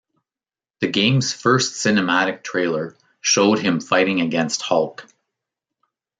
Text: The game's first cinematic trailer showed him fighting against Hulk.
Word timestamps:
The 0.79 0.87
game's 0.87 1.31
first 1.31 1.73
cinematic 1.75 2.41
trailer 2.41 2.97
showed 3.21 3.59
him 3.59 3.79
fighting 3.79 4.19
against 4.21 4.63
Hulk. 4.63 5.07